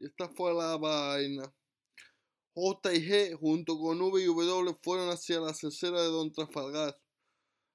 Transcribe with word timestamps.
Esta 0.00 0.30
fue 0.30 0.54
la 0.54 0.78
vaina. 0.78 1.54
J 2.54 2.94
y 2.94 3.06
G 3.06 3.38
junto 3.38 3.78
con 3.78 4.00
V 4.00 4.22
y 4.22 4.26
W 4.26 4.74
fueron 4.82 5.10
hacia 5.10 5.40
la 5.40 5.52
cesera 5.52 6.00
de 6.00 6.08
Don 6.08 6.32
Trafalgar. 6.32 6.98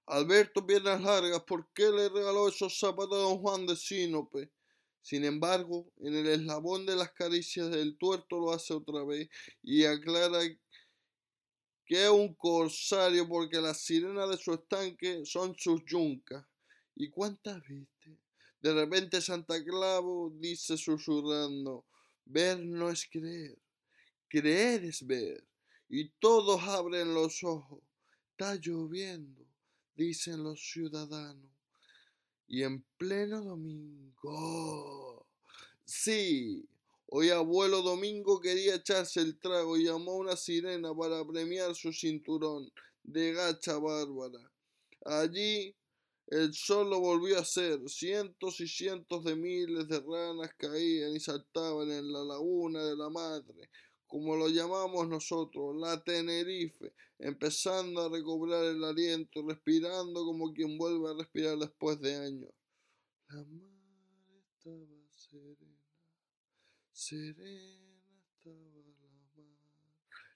Alberto 0.07 0.65
Piernas 0.65 1.01
Largas, 1.01 1.43
¿por 1.43 1.71
qué 1.73 1.89
le 1.91 2.09
regaló 2.09 2.47
esos 2.47 2.79
zapatos 2.79 3.13
a 3.13 3.21
don 3.21 3.39
Juan 3.39 3.67
de 3.67 3.75
Sinope? 3.75 4.51
Sin 5.01 5.23
embargo, 5.23 5.91
en 5.97 6.15
el 6.15 6.27
eslabón 6.27 6.87
de 6.87 6.95
las 6.95 7.11
caricias 7.11 7.69
del 7.69 7.95
tuerto 7.95 8.39
lo 8.39 8.51
hace 8.51 8.73
otra 8.73 9.03
vez 9.03 9.29
y 9.61 9.85
aclara 9.85 10.39
que 11.85 12.05
es 12.05 12.09
un 12.09 12.33
corsario 12.33 13.27
porque 13.27 13.61
las 13.61 13.81
sirenas 13.81 14.29
de 14.31 14.37
su 14.37 14.53
estanque 14.53 15.23
son 15.25 15.55
sus 15.57 15.83
yuncas. 15.85 16.43
¿Y 16.95 17.11
cuántas 17.11 17.61
viste? 17.67 18.17
De 18.61 18.73
repente 18.73 19.21
Santa 19.21 19.63
Clavo 19.63 20.31
dice 20.39 20.75
susurrando, 20.75 21.85
ver 22.25 22.59
no 22.59 22.89
es 22.89 23.07
creer, 23.09 23.57
creer 24.27 24.85
es 24.85 25.05
ver. 25.05 25.43
Y 25.89 26.09
todos 26.19 26.61
abren 26.63 27.13
los 27.13 27.43
ojos. 27.43 27.79
Está 28.31 28.55
lloviendo, 28.55 29.45
dicen 29.95 30.43
los 30.43 30.59
ciudadanos. 30.59 31.49
Y 32.47 32.63
en 32.63 32.83
pleno 32.97 33.41
domingo. 33.41 35.25
Sí, 35.85 36.67
hoy 37.07 37.29
abuelo 37.29 37.81
Domingo 37.81 38.41
quería 38.41 38.75
echarse 38.75 39.21
el 39.21 39.37
trago 39.37 39.77
y 39.77 39.85
llamó 39.85 40.11
a 40.11 40.17
una 40.17 40.35
sirena 40.35 40.93
para 40.95 41.25
premiar 41.25 41.75
su 41.75 41.93
cinturón 41.93 42.71
de 43.03 43.33
gacha 43.33 43.77
bárbara. 43.77 44.51
Allí 45.05 45.75
el 46.27 46.53
sol 46.53 46.89
lo 46.89 46.99
volvió 46.99 47.37
a 47.37 47.41
hacer. 47.41 47.87
Cientos 47.87 48.59
y 48.59 48.67
cientos 48.67 49.23
de 49.23 49.35
miles 49.35 49.87
de 49.87 49.99
ranas 49.99 50.51
caían 50.57 51.15
y 51.15 51.19
saltaban 51.19 51.91
en 51.91 52.11
la 52.11 52.23
laguna 52.23 52.83
de 52.83 52.95
la 52.95 53.09
madre, 53.09 53.69
como 54.07 54.35
lo 54.35 54.49
llamamos 54.49 55.07
nosotros, 55.07 55.75
la 55.77 56.03
Tenerife, 56.03 56.93
empezando 57.19 58.01
a 58.01 58.09
recobrar 58.09 58.63
el 58.65 58.83
aliento, 58.83 59.43
respirando 59.47 60.25
como 60.25 60.53
quien 60.53 60.77
vuelve 60.77 61.09
a 61.09 61.13
respirar 61.13 61.57
después 61.57 61.99
de 62.01 62.15
años. 62.15 62.51
La 63.29 63.43
mar 63.43 63.65
estaba 64.47 64.85
serena, 65.13 65.79
serena 66.91 68.21
estaba 68.31 68.55
la 68.55 68.83
mar. 68.83 69.15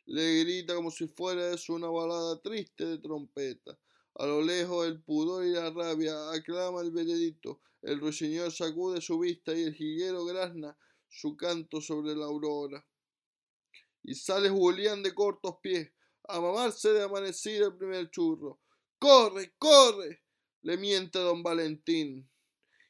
Le 0.06 0.40
grita 0.40 0.76
como 0.76 0.90
si 0.90 1.08
fuera 1.08 1.54
eso 1.54 1.74
una 1.74 1.88
balada 1.88 2.40
triste 2.42 2.86
de 2.86 2.98
trompeta. 2.98 3.78
A 4.20 4.26
lo 4.26 4.42
lejos 4.42 4.86
el 4.86 5.02
pudor 5.02 5.46
y 5.46 5.52
la 5.52 5.70
rabia 5.70 6.32
aclama 6.32 6.82
el 6.82 6.92
veredicto. 6.92 7.62
El 7.82 8.02
ruiseñor 8.02 8.52
sacude 8.52 9.00
su 9.00 9.18
vista 9.18 9.56
y 9.56 9.64
el 9.64 9.74
jiguero 9.74 10.26
grazna 10.26 10.78
su 11.08 11.38
canto 11.38 11.80
sobre 11.80 12.18
la 12.18 12.26
aurora. 12.26 12.86
Y 14.04 14.16
sale 14.16 14.50
Julián 14.50 15.04
de 15.04 15.14
cortos 15.14 15.56
pies 15.64 15.94
a 16.28 16.42
mamarse 16.42 16.90
de 16.90 17.04
amanecida 17.04 17.68
el 17.68 17.78
primer 17.78 18.12
churro. 18.12 18.60
¡Corre, 19.00 19.54
corre! 19.58 20.22
le 20.64 20.76
miente 20.76 21.18
don 21.18 21.42
Valentín. 21.42 22.30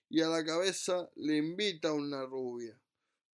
Y 0.09 0.21
a 0.21 0.29
la 0.29 0.43
cabeza 0.43 1.11
le 1.15 1.37
invita 1.37 1.93
una 1.93 2.25
rubia. 2.25 2.75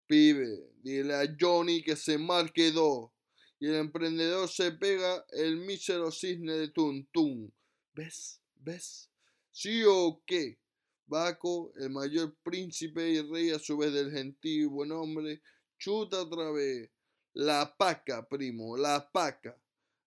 Pibe, 0.06 0.74
dile 0.84 1.14
a 1.14 1.34
Johnny 1.40 1.82
que 1.82 1.96
se 1.96 2.18
marque 2.18 2.74
dos. 2.74 3.12
Y 3.58 3.68
el 3.68 3.76
emprendedor 3.76 4.50
se 4.50 4.74
pega 4.74 5.26
el 5.30 5.56
mísero 5.56 6.12
cisne 6.12 6.56
de 6.56 6.68
Tuntún. 6.68 7.54
¿Ves? 7.96 8.42
¿Ves? 8.56 9.10
¿Sí 9.52 9.84
o 9.88 10.22
qué? 10.26 10.60
Baco, 11.08 11.72
el 11.78 11.92
mayor 11.92 12.36
príncipe 12.44 13.10
y 13.10 13.22
rey 13.22 13.52
a 13.52 13.60
su 13.60 13.78
vez 13.78 13.94
del 13.94 14.12
gentil 14.12 14.64
y 14.64 14.66
buen 14.66 14.92
hombre, 14.92 15.42
chuta 15.78 16.24
otra 16.24 16.52
vez. 16.52 16.90
La 17.32 17.74
paca, 17.78 18.28
primo, 18.28 18.76
la 18.76 19.10
paca. 19.10 19.58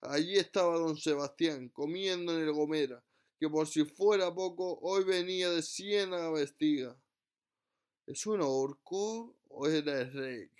Allí 0.03 0.36
estaba 0.36 0.77
don 0.77 0.98
Sebastián, 0.98 1.70
comiendo 1.70 2.36
en 2.36 2.43
el 2.43 2.53
Gomera, 2.53 3.03
que 3.41 3.49
por 3.49 3.66
si 3.66 3.87
fuera 3.87 4.34
poco, 4.34 4.78
hoy 4.82 5.05
venía 5.05 5.49
de 5.49 5.62
Siena 5.62 6.28
vestida. 6.28 6.94
¿Es 8.06 8.26
un 8.26 8.43
orco 8.43 9.34
o 9.49 9.66
era 9.66 10.03
el 10.03 10.12
rey? 10.12 10.50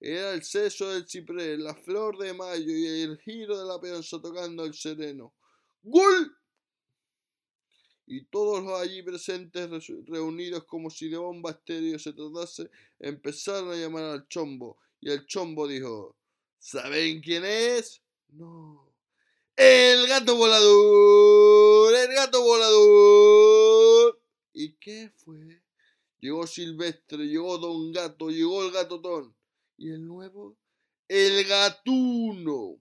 Era 0.00 0.34
el 0.34 0.42
seso 0.42 0.90
del 0.90 1.08
ciprés, 1.08 1.58
la 1.58 1.74
flor 1.74 2.18
de 2.18 2.34
mayo 2.34 2.72
y 2.76 3.00
el 3.00 3.18
giro 3.20 3.58
de 3.58 3.64
la 3.64 3.80
peonza 3.80 4.20
tocando 4.20 4.66
el 4.66 4.74
sereno. 4.74 5.32
¡Gol! 5.82 6.36
Y 8.12 8.24
todos 8.24 8.62
los 8.62 8.78
allí 8.78 9.02
presentes 9.02 9.70
reunidos 10.06 10.64
como 10.64 10.90
si 10.90 11.08
de 11.08 11.16
bomba 11.16 11.52
estéreo 11.52 11.98
se 11.98 12.12
tratase, 12.12 12.68
empezaron 12.98 13.72
a 13.72 13.76
llamar 13.76 14.04
al 14.04 14.28
chombo, 14.28 14.76
y 15.00 15.10
el 15.10 15.24
chombo 15.24 15.66
dijo, 15.66 16.14
¿saben 16.58 17.22
quién 17.22 17.42
es? 17.46 18.02
No. 18.28 18.92
El 19.56 20.06
gato 20.08 20.36
volador, 20.36 21.94
el 21.94 22.14
gato 22.14 22.42
volador. 22.42 24.20
¿Y 24.52 24.72
qué 24.74 25.10
fue? 25.16 25.62
Llegó 26.20 26.46
Silvestre, 26.46 27.26
llegó 27.26 27.56
Don 27.56 27.92
Gato, 27.92 28.28
llegó 28.28 28.62
el 28.62 28.72
gatotón. 28.72 29.34
¿Y 29.78 29.88
el 29.90 30.06
nuevo? 30.06 30.58
El 31.08 31.46
gatuno. 31.46 32.76